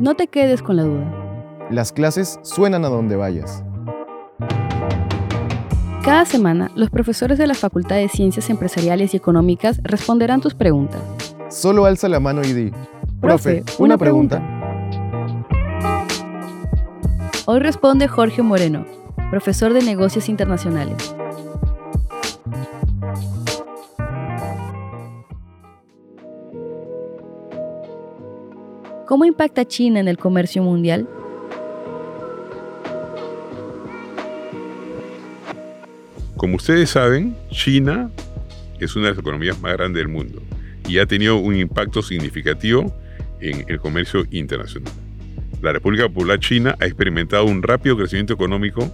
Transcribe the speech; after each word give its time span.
No 0.00 0.14
te 0.14 0.28
quedes 0.28 0.62
con 0.62 0.76
la 0.76 0.84
duda. 0.84 1.68
Las 1.70 1.92
clases 1.92 2.40
suenan 2.40 2.86
a 2.86 2.88
donde 2.88 3.16
vayas. 3.16 3.62
Cada 6.02 6.24
semana, 6.24 6.70
los 6.74 6.88
profesores 6.88 7.36
de 7.36 7.46
la 7.46 7.52
Facultad 7.52 7.96
de 7.96 8.08
Ciencias 8.08 8.48
Empresariales 8.48 9.12
y 9.12 9.18
Económicas 9.18 9.78
responderán 9.82 10.40
tus 10.40 10.54
preguntas. 10.54 11.02
Solo 11.50 11.84
alza 11.84 12.08
la 12.08 12.18
mano 12.18 12.40
y 12.42 12.54
di, 12.54 12.72
profe, 13.20 13.62
una, 13.78 13.98
pregunta. 13.98 14.42
Hoy 17.44 17.60
responde 17.60 18.08
Jorge 18.08 18.40
Moreno, 18.40 18.86
profesor 19.30 19.74
de 19.74 19.82
Negocios 19.82 20.30
Internacionales. 20.30 21.14
¿Cómo 29.10 29.24
impacta 29.24 29.66
China 29.66 29.98
en 29.98 30.06
el 30.06 30.18
comercio 30.18 30.62
mundial? 30.62 31.08
Como 36.36 36.54
ustedes 36.54 36.90
saben, 36.90 37.36
China 37.50 38.12
es 38.78 38.94
una 38.94 39.06
de 39.06 39.10
las 39.10 39.18
economías 39.18 39.60
más 39.60 39.72
grandes 39.72 40.00
del 40.00 40.06
mundo 40.06 40.40
y 40.88 41.00
ha 41.00 41.06
tenido 41.06 41.38
un 41.38 41.56
impacto 41.56 42.02
significativo 42.02 42.96
en 43.40 43.64
el 43.66 43.80
comercio 43.80 44.26
internacional. 44.30 44.92
La 45.60 45.72
República 45.72 46.04
Popular 46.04 46.38
China 46.38 46.76
ha 46.78 46.86
experimentado 46.86 47.46
un 47.46 47.64
rápido 47.64 47.96
crecimiento 47.96 48.34
económico 48.34 48.88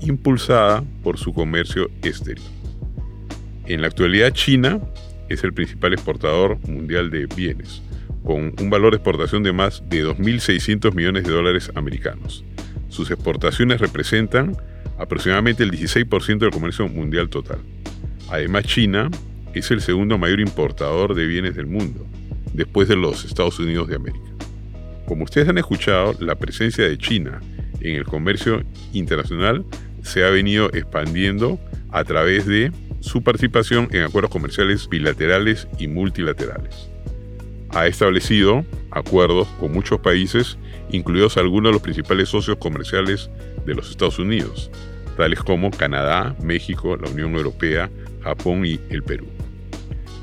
impulsada 0.00 0.84
por 1.02 1.18
su 1.18 1.34
comercio 1.34 1.90
exterior. 2.04 2.46
En 3.64 3.80
la 3.80 3.88
actualidad, 3.88 4.30
China 4.30 4.78
es 5.28 5.42
el 5.42 5.52
principal 5.52 5.92
exportador 5.92 6.56
mundial 6.68 7.10
de 7.10 7.26
bienes, 7.26 7.82
con 8.24 8.52
un 8.60 8.70
valor 8.70 8.90
de 8.90 8.96
exportación 8.96 9.42
de 9.42 9.52
más 9.52 9.82
de 9.88 10.04
2.600 10.04 10.92
millones 10.94 11.24
de 11.24 11.32
dólares 11.32 11.70
americanos. 11.74 12.44
Sus 12.88 13.10
exportaciones 13.10 13.80
representan 13.80 14.56
aproximadamente 14.98 15.62
el 15.62 15.70
16% 15.70 16.38
del 16.38 16.50
comercio 16.50 16.88
mundial 16.88 17.28
total. 17.28 17.58
Además, 18.28 18.64
China 18.64 19.10
es 19.54 19.70
el 19.70 19.80
segundo 19.80 20.18
mayor 20.18 20.40
importador 20.40 21.14
de 21.14 21.26
bienes 21.26 21.54
del 21.54 21.66
mundo, 21.66 22.04
después 22.52 22.88
de 22.88 22.96
los 22.96 23.24
Estados 23.24 23.58
Unidos 23.60 23.88
de 23.88 23.96
América. 23.96 24.26
Como 25.06 25.24
ustedes 25.24 25.48
han 25.48 25.58
escuchado, 25.58 26.16
la 26.18 26.34
presencia 26.34 26.84
de 26.88 26.98
China 26.98 27.40
en 27.80 27.94
el 27.94 28.04
comercio 28.04 28.64
internacional 28.92 29.64
se 30.02 30.24
ha 30.24 30.30
venido 30.30 30.68
expandiendo 30.74 31.60
a 31.90 32.02
través 32.02 32.46
de 32.46 32.72
su 33.00 33.22
participación 33.22 33.88
en 33.92 34.02
acuerdos 34.02 34.32
comerciales 34.32 34.88
bilaterales 34.88 35.68
y 35.78 35.86
multilaterales 35.86 36.90
ha 37.76 37.86
establecido 37.86 38.64
acuerdos 38.90 39.46
con 39.60 39.72
muchos 39.72 40.00
países, 40.00 40.56
incluidos 40.90 41.36
algunos 41.36 41.68
de 41.68 41.72
los 41.74 41.82
principales 41.82 42.30
socios 42.30 42.56
comerciales 42.56 43.30
de 43.66 43.74
los 43.74 43.90
Estados 43.90 44.18
Unidos, 44.18 44.70
tales 45.16 45.40
como 45.40 45.70
Canadá, 45.70 46.34
México, 46.42 46.96
la 46.96 47.10
Unión 47.10 47.34
Europea, 47.34 47.90
Japón 48.22 48.64
y 48.64 48.80
el 48.88 49.02
Perú. 49.02 49.26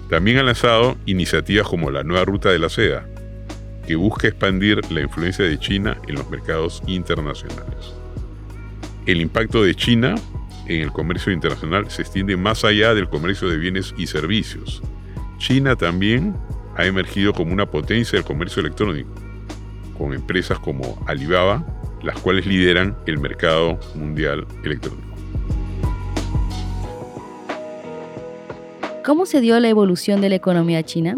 También 0.09 0.39
ha 0.39 0.43
lanzado 0.43 0.97
iniciativas 1.05 1.67
como 1.67 1.91
la 1.91 2.03
Nueva 2.03 2.25
Ruta 2.25 2.49
de 2.49 2.57
la 2.57 2.69
Seda, 2.69 3.07
que 3.85 3.95
busca 3.95 4.27
expandir 4.27 4.79
la 4.91 5.01
influencia 5.01 5.45
de 5.45 5.59
China 5.59 5.97
en 6.07 6.15
los 6.15 6.29
mercados 6.31 6.81
internacionales. 6.87 7.93
El 9.05 9.21
impacto 9.21 9.63
de 9.63 9.75
China 9.75 10.15
en 10.67 10.81
el 10.81 10.91
comercio 10.91 11.31
internacional 11.31 11.91
se 11.91 12.01
extiende 12.01 12.35
más 12.35 12.63
allá 12.63 12.95
del 12.95 13.09
comercio 13.09 13.47
de 13.49 13.57
bienes 13.57 13.93
y 13.97 14.07
servicios. 14.07 14.81
China 15.37 15.75
también 15.75 16.35
ha 16.75 16.85
emergido 16.85 17.33
como 17.33 17.53
una 17.53 17.65
potencia 17.65 18.17
del 18.17 18.25
comercio 18.25 18.61
electrónico, 18.61 19.09
con 19.97 20.13
empresas 20.13 20.59
como 20.59 21.03
Alibaba, 21.07 21.65
las 22.01 22.19
cuales 22.19 22.45
lideran 22.45 22.95
el 23.05 23.17
mercado 23.19 23.79
mundial 23.95 24.45
electrónico. 24.63 25.13
¿Cómo 29.05 29.25
se 29.25 29.41
dio 29.41 29.59
la 29.59 29.67
evolución 29.67 30.21
de 30.21 30.29
la 30.29 30.35
economía 30.35 30.83
china? 30.83 31.17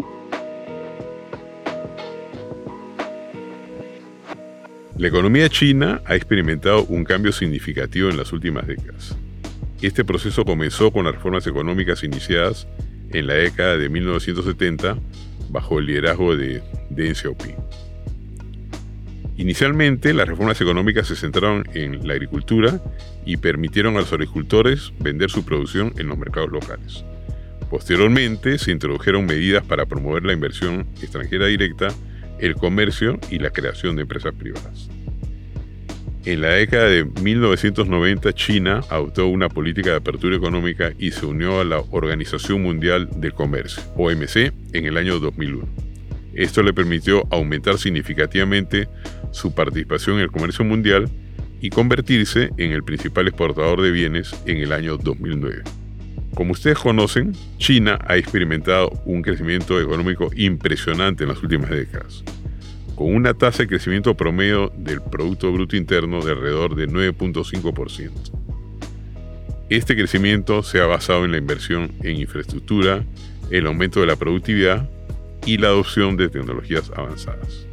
La 4.98 5.08
economía 5.08 5.48
china 5.48 6.00
ha 6.06 6.16
experimentado 6.16 6.84
un 6.86 7.04
cambio 7.04 7.30
significativo 7.30 8.08
en 8.08 8.16
las 8.16 8.32
últimas 8.32 8.66
décadas. 8.66 9.14
Este 9.82 10.04
proceso 10.04 10.44
comenzó 10.44 10.90
con 10.90 11.04
las 11.04 11.14
reformas 11.14 11.46
económicas 11.46 12.02
iniciadas 12.02 12.66
en 13.12 13.26
la 13.26 13.34
década 13.34 13.76
de 13.76 13.88
1970 13.88 14.96
bajo 15.48 15.78
el 15.78 15.86
liderazgo 15.86 16.36
de 16.36 16.62
Deng 16.90 17.14
Xiaoping. 17.14 17.56
Inicialmente, 19.38 20.14
las 20.14 20.26
reformas 20.26 20.60
económicas 20.60 21.08
se 21.08 21.16
centraron 21.16 21.64
en 21.74 22.06
la 22.06 22.14
agricultura 22.14 22.80
y 23.26 23.36
permitieron 23.36 23.96
a 23.96 24.00
los 24.00 24.12
agricultores 24.12 24.92
vender 24.98 25.30
su 25.30 25.44
producción 25.44 25.92
en 25.98 26.08
los 26.08 26.16
mercados 26.16 26.50
locales. 26.50 27.04
Posteriormente, 27.68 28.58
se 28.58 28.70
introdujeron 28.70 29.26
medidas 29.26 29.64
para 29.64 29.86
promover 29.86 30.24
la 30.24 30.32
inversión 30.32 30.86
extranjera 31.02 31.46
directa, 31.46 31.88
el 32.38 32.54
comercio 32.54 33.18
y 33.30 33.38
la 33.38 33.50
creación 33.50 33.96
de 33.96 34.02
empresas 34.02 34.34
privadas. 34.34 34.88
En 36.26 36.40
la 36.40 36.48
década 36.48 36.88
de 36.88 37.04
1990, 37.04 38.32
China 38.32 38.80
adoptó 38.90 39.28
una 39.28 39.48
política 39.48 39.90
de 39.90 39.96
apertura 39.98 40.34
económica 40.34 40.90
y 40.98 41.12
se 41.12 41.24
unió 41.24 41.60
a 41.60 41.64
la 41.64 41.78
Organización 41.78 42.64
Mundial 42.64 43.08
del 43.14 43.32
Comercio, 43.32 43.80
OMC, 43.94 44.52
en 44.72 44.86
el 44.86 44.96
año 44.96 45.20
2001. 45.20 45.68
Esto 46.34 46.64
le 46.64 46.72
permitió 46.72 47.28
aumentar 47.30 47.78
significativamente 47.78 48.88
su 49.30 49.54
participación 49.54 50.16
en 50.16 50.22
el 50.22 50.32
comercio 50.32 50.64
mundial 50.64 51.08
y 51.60 51.70
convertirse 51.70 52.50
en 52.56 52.72
el 52.72 52.82
principal 52.82 53.28
exportador 53.28 53.80
de 53.80 53.92
bienes 53.92 54.34
en 54.46 54.56
el 54.56 54.72
año 54.72 54.96
2009. 54.96 55.62
Como 56.34 56.52
ustedes 56.54 56.78
conocen, 56.78 57.34
China 57.58 58.00
ha 58.04 58.16
experimentado 58.16 58.90
un 59.04 59.22
crecimiento 59.22 59.80
económico 59.80 60.30
impresionante 60.34 61.22
en 61.22 61.28
las 61.28 61.40
últimas 61.40 61.70
décadas 61.70 62.24
con 62.96 63.14
una 63.14 63.34
tasa 63.34 63.62
de 63.62 63.68
crecimiento 63.68 64.16
promedio 64.16 64.72
del 64.74 65.02
Producto 65.02 65.52
Bruto 65.52 65.76
Interno 65.76 66.24
de 66.24 66.32
alrededor 66.32 66.74
de 66.74 66.88
9.5%. 66.88 68.10
Este 69.68 69.94
crecimiento 69.94 70.62
se 70.62 70.80
ha 70.80 70.86
basado 70.86 71.24
en 71.24 71.32
la 71.32 71.36
inversión 71.36 71.92
en 72.02 72.16
infraestructura, 72.16 73.04
el 73.50 73.66
aumento 73.66 74.00
de 74.00 74.06
la 74.06 74.16
productividad 74.16 74.88
y 75.44 75.58
la 75.58 75.68
adopción 75.68 76.16
de 76.16 76.30
tecnologías 76.30 76.90
avanzadas. 76.96 77.66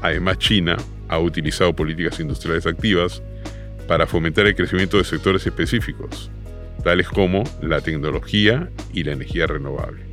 Además, 0.00 0.38
China 0.38 0.76
ha 1.08 1.18
utilizado 1.18 1.76
políticas 1.76 2.18
industriales 2.18 2.66
activas 2.66 3.22
para 3.86 4.06
fomentar 4.06 4.46
el 4.46 4.54
crecimiento 4.54 4.96
de 4.96 5.04
sectores 5.04 5.46
específicos, 5.46 6.30
tales 6.82 7.08
como 7.08 7.44
la 7.60 7.82
tecnología 7.82 8.70
y 8.94 9.04
la 9.04 9.12
energía 9.12 9.46
renovable. 9.46 10.04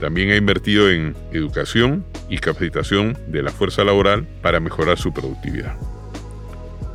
También 0.00 0.30
ha 0.30 0.36
invertido 0.36 0.90
en 0.90 1.14
educación 1.32 2.04
y 2.28 2.38
capacitación 2.38 3.16
de 3.28 3.42
la 3.42 3.50
fuerza 3.50 3.84
laboral 3.84 4.26
para 4.42 4.60
mejorar 4.60 4.98
su 4.98 5.12
productividad. 5.12 5.76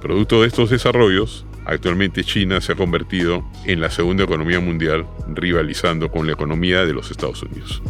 Producto 0.02 0.42
de 0.42 0.48
estos 0.48 0.70
desarrollos, 0.70 1.46
actualmente 1.66 2.24
China 2.24 2.60
se 2.62 2.74
ha 2.74 2.76
convertido 2.76 3.44
en 3.66 3.80
la 3.80 3.90
segunda 3.90 4.26
economía 4.26 4.60
mundial, 4.60 5.06
rivalizando 5.28 6.12
con 6.12 6.28
la 6.28 6.34
economía 6.34 6.86
de 6.86 6.94
los 6.94 7.10
Estados 7.10 7.42
Unidos. 7.44 7.82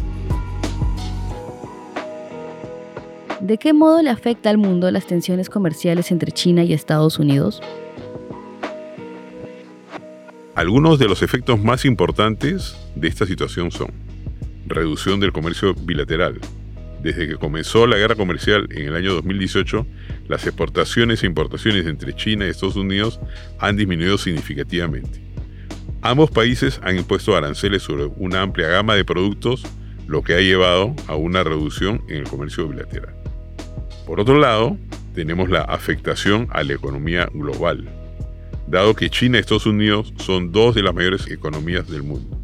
¿De 3.40 3.58
qué 3.58 3.72
modo 3.72 4.00
le 4.00 4.10
afecta 4.10 4.48
al 4.48 4.58
mundo 4.58 4.90
las 4.90 5.06
tensiones 5.06 5.50
comerciales 5.50 6.10
entre 6.10 6.32
China 6.32 6.64
y 6.64 6.72
Estados 6.72 7.18
Unidos? 7.18 7.60
Algunos 10.54 11.00
de 11.00 11.08
los 11.08 11.20
efectos 11.20 11.60
más 11.60 11.84
importantes 11.84 12.76
de 12.94 13.08
esta 13.08 13.26
situación 13.26 13.72
son 13.72 13.88
reducción 14.66 15.18
del 15.18 15.32
comercio 15.32 15.74
bilateral. 15.74 16.38
Desde 17.04 17.28
que 17.28 17.36
comenzó 17.36 17.86
la 17.86 17.98
guerra 17.98 18.14
comercial 18.14 18.66
en 18.70 18.88
el 18.88 18.96
año 18.96 19.12
2018, 19.12 19.86
las 20.26 20.46
exportaciones 20.46 21.22
e 21.22 21.26
importaciones 21.26 21.86
entre 21.86 22.16
China 22.16 22.46
y 22.46 22.48
Estados 22.48 22.76
Unidos 22.76 23.20
han 23.58 23.76
disminuido 23.76 24.16
significativamente. 24.16 25.20
Ambos 26.00 26.30
países 26.30 26.80
han 26.82 26.96
impuesto 26.96 27.36
aranceles 27.36 27.82
sobre 27.82 28.06
una 28.16 28.40
amplia 28.40 28.68
gama 28.68 28.94
de 28.94 29.04
productos, 29.04 29.66
lo 30.06 30.22
que 30.22 30.32
ha 30.32 30.40
llevado 30.40 30.96
a 31.06 31.14
una 31.14 31.44
reducción 31.44 32.02
en 32.08 32.16
el 32.16 32.24
comercio 32.24 32.66
bilateral. 32.68 33.14
Por 34.06 34.18
otro 34.18 34.38
lado, 34.38 34.78
tenemos 35.14 35.50
la 35.50 35.60
afectación 35.60 36.48
a 36.52 36.62
la 36.62 36.72
economía 36.72 37.28
global, 37.34 37.86
dado 38.66 38.94
que 38.94 39.10
China 39.10 39.36
y 39.36 39.40
Estados 39.40 39.66
Unidos 39.66 40.14
son 40.16 40.52
dos 40.52 40.74
de 40.74 40.82
las 40.82 40.94
mayores 40.94 41.30
economías 41.30 41.86
del 41.86 42.02
mundo. 42.02 42.40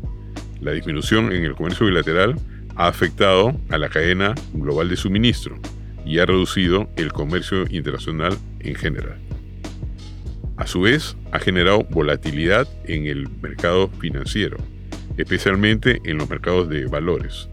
La 0.60 0.72
disminución 0.72 1.32
en 1.32 1.44
el 1.44 1.54
comercio 1.54 1.86
bilateral 1.86 2.36
ha 2.80 2.86
afectado 2.86 3.54
a 3.68 3.76
la 3.76 3.90
cadena 3.90 4.34
global 4.54 4.88
de 4.88 4.96
suministro 4.96 5.58
y 6.06 6.18
ha 6.18 6.24
reducido 6.24 6.88
el 6.96 7.12
comercio 7.12 7.66
internacional 7.68 8.38
en 8.60 8.74
general. 8.74 9.18
A 10.56 10.66
su 10.66 10.80
vez, 10.80 11.14
ha 11.30 11.38
generado 11.40 11.84
volatilidad 11.90 12.66
en 12.84 13.04
el 13.04 13.28
mercado 13.42 13.88
financiero, 14.00 14.56
especialmente 15.18 16.00
en 16.04 16.16
los 16.16 16.30
mercados 16.30 16.70
de 16.70 16.86
valores. 16.86 17.50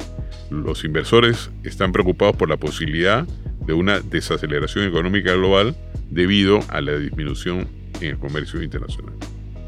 Los 0.49 0.85
inversores 0.85 1.51
están 1.65 1.91
preocupados 1.91 2.37
por 2.37 2.47
la 2.47 2.55
posibilidad 2.55 3.27
de 3.65 3.73
una 3.73 3.99
desaceleración 3.99 4.87
económica 4.87 5.33
global 5.33 5.75
debido 6.09 6.61
a 6.69 6.79
la 6.79 6.95
disminución 6.95 7.67
en 7.99 8.11
el 8.11 8.17
comercio 8.17 8.63
internacional. 8.63 9.15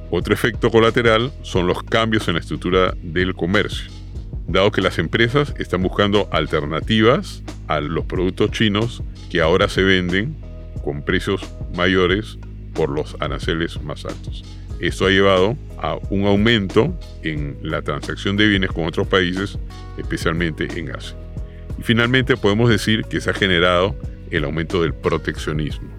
Otro 0.09 0.33
efecto 0.33 0.71
colateral 0.71 1.33
son 1.41 1.67
los 1.67 1.83
cambios 1.83 2.29
en 2.29 2.35
la 2.35 2.39
estructura 2.39 2.93
del 3.03 3.35
comercio, 3.35 3.98
dado 4.51 4.71
que 4.71 4.81
las 4.81 4.97
empresas 4.97 5.53
están 5.57 5.83
buscando 5.83 6.27
alternativas 6.31 7.43
a 7.67 7.79
los 7.79 8.05
productos 8.05 8.51
chinos 8.51 9.03
que 9.29 9.41
ahora 9.41 9.69
se 9.69 9.83
venden 9.83 10.35
con 10.83 11.03
precios 11.03 11.41
mayores 11.75 12.37
por 12.73 12.89
los 12.89 13.15
aranceles 13.19 13.81
más 13.83 14.05
altos. 14.05 14.43
Esto 14.79 15.05
ha 15.05 15.09
llevado 15.09 15.57
a 15.77 15.97
un 16.09 16.25
aumento 16.25 16.97
en 17.21 17.57
la 17.61 17.81
transacción 17.81 18.37
de 18.37 18.47
bienes 18.47 18.71
con 18.71 18.85
otros 18.85 19.07
países, 19.07 19.59
especialmente 19.97 20.67
en 20.79 20.95
Asia. 20.95 21.17
Y 21.77 21.83
finalmente 21.83 22.37
podemos 22.37 22.69
decir 22.69 23.03
que 23.03 23.19
se 23.19 23.29
ha 23.29 23.33
generado 23.33 23.95
el 24.31 24.45
aumento 24.45 24.81
del 24.81 24.93
proteccionismo 24.93 25.89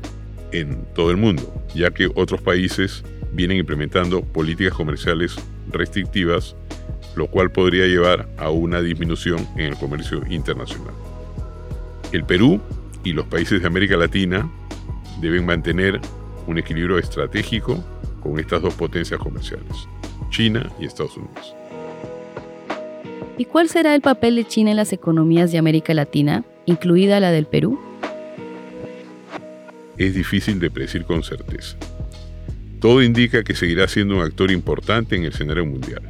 en 0.53 0.85
todo 0.95 1.11
el 1.11 1.19
mundo, 1.19 1.43
ya 1.75 1.91
que 1.91 2.11
otros 2.15 2.41
países 2.41 3.05
vienen 3.33 3.59
implementando 3.59 4.23
políticas 4.23 4.75
comerciales 4.75 5.37
restrictivas, 5.71 6.57
lo 7.17 7.27
cual 7.27 7.51
podría 7.51 7.87
llevar 7.87 8.29
a 8.39 8.51
una 8.51 8.81
disminución 8.81 9.47
en 9.57 9.67
el 9.67 9.77
comercio 9.77 10.23
internacional. 10.29 10.95
El 12.13 12.25
Perú 12.25 12.61
y 13.05 13.13
los 13.13 13.27
países 13.27 13.61
de 13.61 13.67
América 13.67 13.97
Latina 13.97 14.51
deben 15.21 15.47
mantener 15.47 16.01
un 16.47 16.59
equilibrio 16.59 16.99
estratégico 16.99 17.83
con 18.23 18.39
estas 18.39 18.63
dos 18.63 18.75
potencias 18.75 19.21
comerciales, 19.21 19.89
China 20.31 20.71
y 20.79 20.87
Estados 20.87 21.17
Unidos. 21.17 21.55
¿Y 23.39 23.47
cuál 23.47 23.69
será 23.69 23.95
el 23.95 24.03
papel 24.03 24.37
de 24.37 24.47
China 24.47 24.71
en 24.71 24.77
las 24.77 24.93
economías 24.93 25.51
de 25.51 25.59
América 25.59 25.95
Latina, 25.95 26.45
incluida 26.67 27.21
la 27.21 27.31
del 27.31 27.47
Perú? 27.47 27.81
Es 29.97 30.15
difícil 30.15 30.61
de 30.61 30.71
predecir 30.71 31.05
con 31.05 31.23
certeza. 31.23 31.77
Todo 32.81 33.03
indica 33.03 33.43
que 33.43 33.55
seguirá 33.55 33.89
siendo 33.89 34.17
un 34.17 34.23
actor 34.23 34.51
importante 34.51 35.17
en 35.17 35.23
el 35.25 35.33
escenario 35.33 35.65
mundial. 35.65 36.03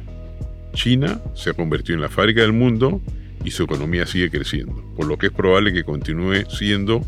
China 0.73 1.21
se 1.35 1.51
ha 1.51 1.53
convertido 1.53 1.95
en 1.95 2.01
la 2.01 2.09
fábrica 2.09 2.41
del 2.41 2.53
mundo 2.53 3.01
y 3.43 3.51
su 3.51 3.63
economía 3.63 4.05
sigue 4.05 4.29
creciendo, 4.29 4.75
por 4.95 5.07
lo 5.07 5.17
que 5.17 5.27
es 5.27 5.31
probable 5.31 5.73
que 5.73 5.83
continúe 5.83 6.49
siendo 6.49 7.01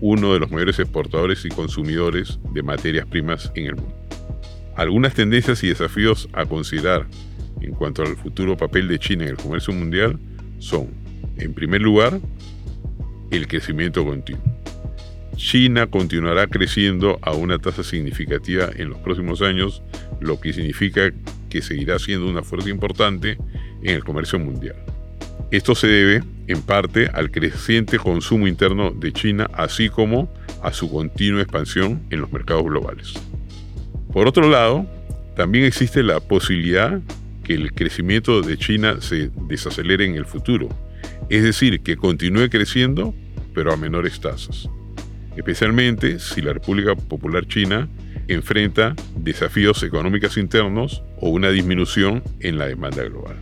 uno 0.00 0.32
de 0.32 0.40
los 0.40 0.50
mayores 0.50 0.78
exportadores 0.78 1.44
y 1.44 1.48
consumidores 1.48 2.38
de 2.52 2.62
materias 2.62 3.06
primas 3.06 3.52
en 3.54 3.66
el 3.66 3.74
mundo. 3.76 3.94
Algunas 4.76 5.14
tendencias 5.14 5.62
y 5.62 5.68
desafíos 5.68 6.28
a 6.32 6.46
considerar 6.46 7.06
en 7.60 7.72
cuanto 7.72 8.02
al 8.02 8.16
futuro 8.16 8.56
papel 8.56 8.88
de 8.88 8.98
China 8.98 9.24
en 9.24 9.30
el 9.30 9.36
comercio 9.36 9.74
mundial 9.74 10.18
son, 10.58 10.88
en 11.36 11.52
primer 11.52 11.82
lugar, 11.82 12.18
el 13.30 13.46
crecimiento 13.46 14.04
continuo. 14.04 14.42
China 15.36 15.86
continuará 15.86 16.46
creciendo 16.46 17.18
a 17.22 17.32
una 17.32 17.58
tasa 17.58 17.82
significativa 17.82 18.68
en 18.76 18.90
los 18.90 18.98
próximos 18.98 19.40
años, 19.40 19.82
lo 20.20 20.38
que 20.38 20.52
significa 20.52 21.12
que 21.50 21.60
seguirá 21.60 21.98
siendo 21.98 22.28
una 22.28 22.42
fuerza 22.42 22.70
importante 22.70 23.36
en 23.82 23.94
el 23.94 24.04
comercio 24.04 24.38
mundial. 24.38 24.76
Esto 25.50 25.74
se 25.74 25.88
debe, 25.88 26.22
en 26.46 26.62
parte, 26.62 27.08
al 27.12 27.30
creciente 27.30 27.98
consumo 27.98 28.46
interno 28.46 28.92
de 28.92 29.12
China, 29.12 29.50
así 29.52 29.88
como 29.88 30.32
a 30.62 30.72
su 30.72 30.90
continua 30.90 31.42
expansión 31.42 32.02
en 32.10 32.20
los 32.20 32.32
mercados 32.32 32.64
globales. 32.64 33.14
Por 34.12 34.26
otro 34.28 34.48
lado, 34.48 34.86
también 35.36 35.64
existe 35.64 36.02
la 36.02 36.20
posibilidad 36.20 37.00
que 37.42 37.54
el 37.54 37.72
crecimiento 37.72 38.42
de 38.42 38.56
China 38.56 39.00
se 39.00 39.30
desacelere 39.48 40.06
en 40.06 40.14
el 40.14 40.24
futuro, 40.24 40.68
es 41.28 41.42
decir, 41.42 41.80
que 41.80 41.96
continúe 41.96 42.48
creciendo, 42.48 43.14
pero 43.52 43.72
a 43.72 43.76
menores 43.76 44.20
tasas 44.20 44.68
especialmente 45.36 46.18
si 46.18 46.40
la 46.40 46.52
República 46.52 46.94
Popular 46.94 47.46
China 47.46 47.88
enfrenta 48.32 48.94
desafíos 49.16 49.82
económicos 49.82 50.36
internos 50.36 51.02
o 51.18 51.30
una 51.30 51.50
disminución 51.50 52.22
en 52.40 52.58
la 52.58 52.66
demanda 52.66 53.02
global. 53.04 53.36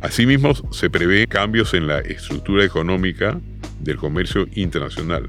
Asimismo, 0.00 0.52
se 0.70 0.90
prevé 0.90 1.26
cambios 1.26 1.74
en 1.74 1.86
la 1.86 2.00
estructura 2.00 2.64
económica 2.64 3.40
del 3.80 3.96
comercio 3.96 4.46
internacional. 4.54 5.28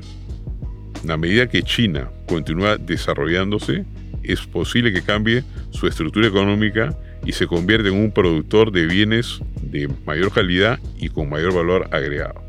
A 1.08 1.18
medida 1.18 1.48
que 1.48 1.64
China 1.64 2.10
continúa 2.28 2.78
desarrollándose, 2.78 3.86
es 4.24 4.42
posible 4.42 4.92
que 4.92 5.04
cambie 5.04 5.44
su 5.72 5.88
estructura 5.88 6.28
económica 6.28 6.98
y 7.26 7.32
se 7.32 7.48
convierta 7.48 7.90
en 7.90 7.96
un 7.96 8.12
productor 8.12 8.72
de 8.72 8.86
bienes 8.86 9.40
de 9.62 9.90
mayor 10.06 10.32
calidad 10.32 10.80
y 10.98 11.10
con 11.10 11.30
mayor 11.30 11.54
valor 11.54 11.88
agregado. 11.92 12.45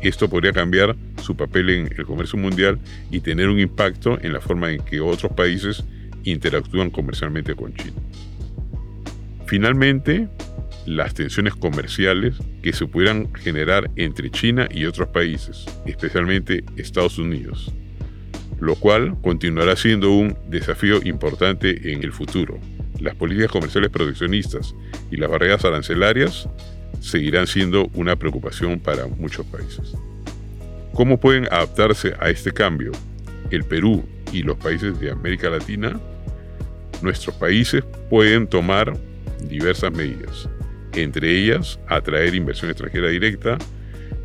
Esto 0.00 0.28
podría 0.28 0.52
cambiar 0.52 0.96
su 1.22 1.36
papel 1.36 1.70
en 1.70 1.90
el 1.96 2.04
comercio 2.04 2.38
mundial 2.38 2.78
y 3.10 3.20
tener 3.20 3.48
un 3.48 3.58
impacto 3.58 4.18
en 4.20 4.32
la 4.32 4.40
forma 4.40 4.70
en 4.70 4.84
que 4.84 5.00
otros 5.00 5.32
países 5.32 5.84
interactúan 6.24 6.90
comercialmente 6.90 7.54
con 7.54 7.74
China. 7.74 7.96
Finalmente, 9.46 10.28
las 10.86 11.14
tensiones 11.14 11.54
comerciales 11.54 12.36
que 12.62 12.72
se 12.72 12.86
pudieran 12.86 13.32
generar 13.34 13.90
entre 13.96 14.30
China 14.30 14.68
y 14.70 14.84
otros 14.84 15.08
países, 15.08 15.64
especialmente 15.84 16.64
Estados 16.76 17.18
Unidos, 17.18 17.72
lo 18.60 18.74
cual 18.76 19.16
continuará 19.22 19.76
siendo 19.76 20.12
un 20.12 20.36
desafío 20.48 21.00
importante 21.04 21.92
en 21.92 22.02
el 22.02 22.12
futuro. 22.12 22.58
Las 23.00 23.14
políticas 23.14 23.50
comerciales 23.50 23.90
proteccionistas 23.90 24.74
y 25.10 25.16
las 25.16 25.30
barreras 25.30 25.64
arancelarias 25.64 26.48
seguirán 27.00 27.46
siendo 27.46 27.88
una 27.94 28.16
preocupación 28.16 28.80
para 28.80 29.06
muchos 29.06 29.46
países. 29.46 29.94
¿Cómo 30.94 31.20
pueden 31.20 31.46
adaptarse 31.52 32.14
a 32.20 32.30
este 32.30 32.52
cambio 32.52 32.92
el 33.50 33.64
Perú 33.64 34.04
y 34.32 34.42
los 34.42 34.56
países 34.56 34.98
de 34.98 35.10
América 35.10 35.50
Latina? 35.50 36.00
Nuestros 37.02 37.36
países 37.36 37.84
pueden 38.08 38.46
tomar 38.46 38.96
diversas 39.48 39.92
medidas, 39.92 40.48
entre 40.94 41.30
ellas 41.30 41.78
atraer 41.86 42.34
inversión 42.34 42.70
extranjera 42.70 43.08
directa, 43.08 43.58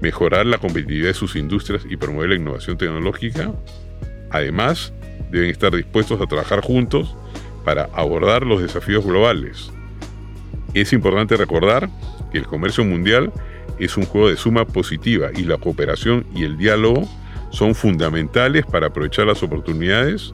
mejorar 0.01 0.45
la 0.45 0.57
competitividad 0.57 1.09
de 1.09 1.13
sus 1.13 1.35
industrias 1.35 1.83
y 1.89 1.97
promover 1.97 2.29
la 2.29 2.35
innovación 2.35 2.77
tecnológica. 2.77 3.51
Además, 4.29 4.93
deben 5.29 5.49
estar 5.49 5.75
dispuestos 5.75 6.21
a 6.21 6.25
trabajar 6.25 6.61
juntos 6.61 7.15
para 7.63 7.89
abordar 7.93 8.45
los 8.45 8.61
desafíos 8.61 9.05
globales. 9.05 9.71
Es 10.73 10.93
importante 10.93 11.35
recordar 11.35 11.89
que 12.31 12.37
el 12.37 12.45
comercio 12.45 12.83
mundial 12.83 13.31
es 13.79 13.97
un 13.97 14.05
juego 14.05 14.29
de 14.29 14.37
suma 14.37 14.65
positiva 14.65 15.29
y 15.35 15.43
la 15.43 15.57
cooperación 15.57 16.25
y 16.35 16.43
el 16.43 16.57
diálogo 16.57 17.07
son 17.49 17.75
fundamentales 17.75 18.65
para 18.65 18.87
aprovechar 18.87 19.27
las 19.27 19.43
oportunidades 19.43 20.33